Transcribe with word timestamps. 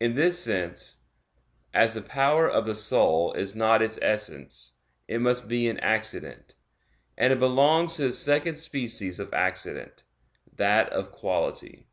In 0.00 0.16
this 0.16 0.42
sense, 0.42 1.02
as 1.72 1.94
the 1.94 2.02
power 2.02 2.50
of 2.50 2.64
the 2.64 2.74
soul 2.74 3.32
is 3.34 3.54
not 3.54 3.80
its 3.80 3.96
essence, 4.02 4.72
it 5.06 5.20
must 5.20 5.46
be 5.48 5.68
an 5.68 5.78
accident; 5.78 6.56
and 7.16 7.32
it 7.32 7.38
belongs 7.38 7.94
to 7.94 8.02
the 8.02 8.12
second 8.12 8.56
species 8.56 9.20
of 9.20 9.32
accident, 9.32 10.02
that 10.56 10.90
of 10.92 11.12
quality. 11.12 11.86